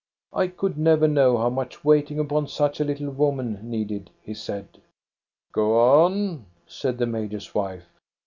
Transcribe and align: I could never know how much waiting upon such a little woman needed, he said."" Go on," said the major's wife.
I 0.33 0.47
could 0.47 0.79
never 0.79 1.07
know 1.07 1.37
how 1.37 1.51
much 1.51 1.85
waiting 1.85 2.17
upon 2.17 2.47
such 2.47 2.79
a 2.79 2.83
little 2.83 3.11
woman 3.11 3.59
needed, 3.61 4.09
he 4.23 4.33
said."" 4.33 4.81
Go 5.51 5.77
on," 5.79 6.47
said 6.65 6.97
the 6.97 7.05
major's 7.05 7.53
wife. 7.53 7.85